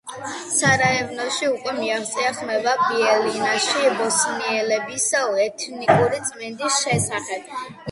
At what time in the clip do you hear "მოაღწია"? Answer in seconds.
1.79-2.31